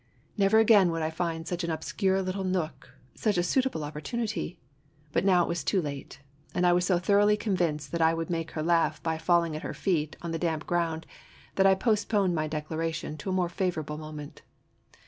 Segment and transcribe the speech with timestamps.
[0.35, 4.57] Never again would I find such an obscure little nook, such a suitable opportunity!
[5.11, 6.21] But now it was too late;
[6.55, 9.61] and I was so thoroughly convinced that I would make her laugh by falling at
[9.61, 11.05] her feet on the damp ground
[11.53, 14.41] that I postponed my declaration to a more favorable moment.